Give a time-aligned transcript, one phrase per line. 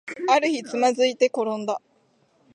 [0.29, 1.79] ある日、つまずいてころんだ